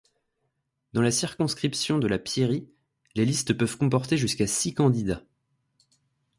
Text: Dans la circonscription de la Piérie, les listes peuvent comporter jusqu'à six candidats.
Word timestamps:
Dans 0.93 1.03
la 1.03 1.11
circonscription 1.11 1.99
de 1.99 2.07
la 2.07 2.17
Piérie, 2.17 2.67
les 3.13 3.23
listes 3.23 3.53
peuvent 3.53 3.77
comporter 3.77 4.17
jusqu'à 4.17 4.47
six 4.47 4.73
candidats. 4.73 5.21